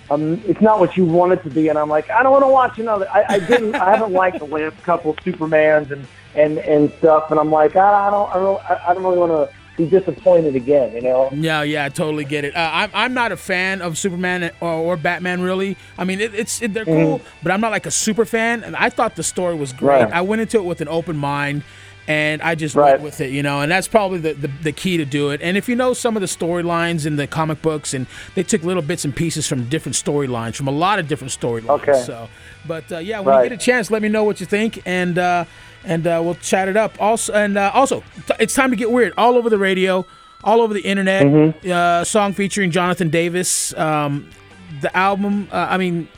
um, 0.10 0.42
it's 0.46 0.62
not 0.62 0.80
what 0.80 0.98
you 0.98 1.06
want 1.06 1.34
it 1.34 1.44
to 1.44 1.50
be. 1.50 1.70
And 1.70 1.78
I'm 1.78 1.90
like, 1.90 2.10
I 2.10 2.24
don't 2.24 2.32
want 2.32 2.44
to 2.44 2.50
watch 2.50 2.80
another. 2.80 3.08
I, 3.10 3.26
I 3.36 3.40
didn't. 3.40 3.76
I 3.76 3.96
haven't 3.96 4.14
liked 4.14 4.40
the 4.40 4.46
last 4.46 4.82
couple 4.84 5.14
Supermans 5.16 5.92
and 5.92 6.08
and 6.36 6.58
and 6.60 6.92
stuff. 7.00 7.32
And 7.32 7.40
I'm 7.40 7.52
like, 7.52 7.76
I, 7.76 8.08
I 8.08 8.12
don't. 8.12 8.30
I 8.30 8.34
don't. 8.36 8.64
I 8.90 8.94
don't 8.94 9.04
really 9.04 9.18
want 9.18 9.32
to 9.32 9.56
be 9.76 9.88
disappointed 9.88 10.56
again, 10.56 10.94
you 10.94 11.02
know? 11.02 11.30
Yeah, 11.32 11.64
yeah, 11.64 11.86
I 11.86 11.90
totally 11.90 12.26
get 12.26 12.46
it. 12.46 12.56
Uh, 12.56 12.70
I'm, 12.72 12.92
I'm 12.94 13.14
not 13.14 13.32
a 13.32 13.38
fan 13.38 13.82
of 13.82 13.98
Superman 13.98 14.52
or, 14.62 14.72
or 14.72 14.98
Batman, 14.98 15.42
really. 15.42 15.78
I 15.98 16.04
mean, 16.04 16.22
it, 16.22 16.34
it's 16.36 16.62
it, 16.62 16.74
they're 16.74 16.86
cool, 16.86 17.20
mm-hmm. 17.20 17.38
but 17.42 17.52
I'm 17.52 17.62
not 17.62 17.72
like 17.72 17.86
a 17.86 17.92
super 17.92 18.26
fan. 18.26 18.64
And 18.64 18.76
I 18.76 18.90
thought 18.90 19.16
the 19.16 19.24
story 19.24 19.56
was 19.56 19.74
great. 19.74 20.04
Right. 20.04 20.14
I 20.14 20.22
went 20.22 20.42
into 20.42 20.58
it 20.58 20.64
with 20.64 20.82
an 20.82 20.88
open 20.88 21.18
mind 21.18 21.64
and 22.08 22.42
I 22.42 22.56
just 22.56 22.76
right. 22.76 22.92
went 22.92 23.02
with 23.02 23.22
it, 23.22 23.32
you 23.32 23.44
know, 23.44 23.62
and 23.62 23.72
that's 23.72 23.88
probably 23.88 24.20
the, 24.20 24.34
the, 24.34 24.48
the, 24.48 24.72
key 24.72 24.98
to 24.98 25.06
do 25.06 25.30
it. 25.30 25.42
And 25.42 25.56
if 25.56 25.70
you 25.70 25.76
know 25.76 25.94
some 25.94 26.18
of 26.18 26.22
the 26.22 26.28
storylines 26.28 27.06
in 27.06 27.16
the 27.16 27.28
comic 27.28 27.62
books, 27.62 27.94
and 27.94 28.08
they 28.36 28.44
took 28.44 28.64
little 28.64 28.82
bits 28.82 29.06
and 29.06 29.16
pieces 29.16 29.48
from 29.48 29.70
different 29.70 29.96
storylines, 29.96 30.56
from 30.56 30.68
a 30.68 30.72
lot 30.72 31.00
of 31.00 31.08
different 31.08 31.32
storylines. 31.32 31.82
Okay. 31.82 32.04
So, 32.04 32.28
but 32.68 32.92
uh, 32.92 32.98
yeah, 32.98 33.20
when 33.20 33.36
right. 33.36 33.44
you 33.44 33.50
get 33.50 33.62
a 33.62 33.66
chance, 33.66 33.90
let 33.90 34.02
me 34.02 34.10
know 34.10 34.24
what 34.24 34.40
you 34.40 34.46
think, 34.46 34.82
and 34.86 35.18
uh, 35.18 35.46
and 35.86 36.06
uh, 36.06 36.20
we'll 36.24 36.36
chat 36.36 36.68
it 36.68 36.76
up. 36.76 37.02
Also, 37.02 37.34
and 37.34 37.58
uh, 37.58 37.72
also, 37.74 38.02
t- 38.28 38.34
it's 38.40 38.54
time 38.54 38.72
to 38.72 38.76
get 38.76 38.92
weird. 38.92 39.14
All 39.18 39.36
over 39.36 39.50
the 39.50 39.58
radio, 39.58 40.06
all 40.44 40.62
over 40.62 40.74
the 40.74 40.82
internet. 40.82 41.26
Mm-hmm. 41.26 41.72
Uh, 41.72 42.04
song 42.04 42.34
featuring 42.34 42.72
Jonathan 42.72 43.10
Davis. 43.10 43.74
Um, 43.78 44.30
the 44.82 44.96
album. 44.96 45.48
Uh, 45.52 45.68
I 45.70 45.78
mean, 45.78 46.10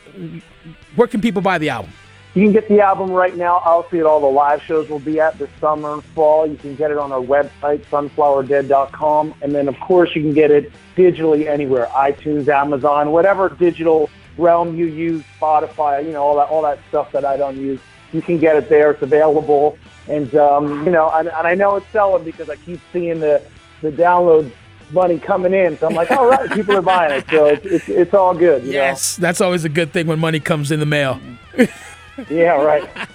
where 0.95 1.07
can 1.07 1.21
people 1.21 1.41
buy 1.41 1.57
the 1.57 1.69
album? 1.69 1.91
You 2.35 2.43
can 2.43 2.51
get 2.51 2.67
the 2.67 2.81
album 2.81 3.11
right 3.11 3.33
now. 3.33 3.61
I'll 3.63 3.89
see 3.89 3.97
it 3.97 4.05
all 4.05 4.19
the 4.19 4.25
live 4.25 4.61
shows 4.61 4.89
we'll 4.89 4.99
be 4.99 5.21
at 5.21 5.39
this 5.39 5.49
summer 5.61 5.93
and 5.93 6.03
fall. 6.03 6.45
You 6.45 6.57
can 6.57 6.75
get 6.75 6.91
it 6.91 6.97
on 6.97 7.13
our 7.13 7.21
website, 7.21 7.85
sunflowerdead.com. 7.85 9.35
And 9.41 9.55
then, 9.55 9.69
of 9.69 9.79
course, 9.79 10.13
you 10.13 10.21
can 10.21 10.33
get 10.33 10.51
it 10.51 10.69
digitally 10.97 11.47
anywhere 11.47 11.85
iTunes, 11.93 12.49
Amazon, 12.49 13.13
whatever 13.13 13.47
digital 13.47 14.09
realm 14.37 14.75
you 14.75 14.85
use, 14.85 15.23
Spotify, 15.39 16.05
you 16.05 16.11
know, 16.11 16.23
all 16.23 16.35
that, 16.35 16.49
all 16.49 16.61
that 16.63 16.79
stuff 16.89 17.09
that 17.13 17.23
I 17.23 17.37
don't 17.37 17.55
use. 17.55 17.79
You 18.11 18.21
can 18.21 18.37
get 18.37 18.57
it 18.57 18.67
there. 18.67 18.91
It's 18.91 19.01
available. 19.01 19.77
And, 20.09 20.35
um, 20.35 20.85
you 20.85 20.91
know, 20.91 21.09
and, 21.11 21.29
and 21.29 21.47
I 21.47 21.55
know 21.55 21.77
it's 21.77 21.87
selling 21.87 22.25
because 22.25 22.49
I 22.49 22.57
keep 22.57 22.81
seeing 22.91 23.21
the, 23.21 23.41
the 23.81 23.93
download 23.93 24.51
money 24.91 25.19
coming 25.19 25.53
in. 25.53 25.77
So 25.77 25.87
I'm 25.87 25.95
like, 25.95 26.11
all 26.11 26.27
right, 26.27 26.51
people 26.51 26.75
are 26.75 26.81
buying 26.81 27.13
it. 27.13 27.29
So 27.29 27.45
it's, 27.45 27.65
it's, 27.65 27.87
it's 27.87 28.13
all 28.13 28.35
good. 28.35 28.65
yes, 28.65 29.17
know? 29.17 29.21
that's 29.21 29.39
always 29.39 29.63
a 29.63 29.69
good 29.69 29.93
thing 29.93 30.05
when 30.05 30.19
money 30.19 30.41
comes 30.41 30.69
in 30.69 30.81
the 30.81 30.85
mail. 30.85 31.17
yeah, 32.29 32.61
right. 32.61 32.89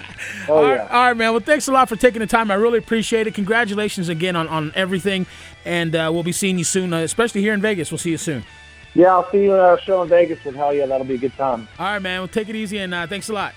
Oh, 0.48 0.56
all, 0.56 0.64
right, 0.64 0.74
yeah. 0.74 0.86
all 0.88 1.06
right, 1.06 1.16
man. 1.16 1.30
Well, 1.30 1.40
thanks 1.40 1.66
a 1.68 1.72
lot 1.72 1.88
for 1.88 1.96
taking 1.96 2.20
the 2.20 2.26
time. 2.26 2.50
I 2.50 2.54
really 2.54 2.78
appreciate 2.78 3.26
it. 3.26 3.34
Congratulations 3.34 4.10
again 4.10 4.36
on, 4.36 4.48
on 4.48 4.70
everything. 4.74 5.26
And 5.64 5.94
uh, 5.94 6.10
we'll 6.12 6.22
be 6.22 6.32
seeing 6.32 6.58
you 6.58 6.64
soon, 6.64 6.92
uh, 6.92 6.98
especially 6.98 7.40
here 7.40 7.54
in 7.54 7.62
Vegas. 7.62 7.90
We'll 7.90 7.98
see 7.98 8.10
you 8.10 8.18
soon. 8.18 8.44
Yeah, 8.94 9.12
I'll 9.12 9.30
see 9.30 9.44
you 9.44 9.54
at 9.54 9.60
our 9.60 9.80
show 9.80 10.02
in 10.02 10.08
Vegas 10.08 10.44
with 10.44 10.56
Hellyeah. 10.56 10.86
That'll 10.88 11.06
be 11.06 11.14
a 11.14 11.18
good 11.18 11.34
time. 11.36 11.68
All 11.78 11.86
right, 11.86 12.02
man. 12.02 12.20
Well, 12.20 12.28
take 12.28 12.48
it 12.50 12.56
easy 12.56 12.78
and 12.78 12.92
uh, 12.92 13.06
thanks 13.06 13.30
a 13.30 13.32
lot. 13.32 13.54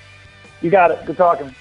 You 0.62 0.70
got 0.70 0.92
it. 0.92 1.06
Good 1.06 1.18
talking. 1.18 1.54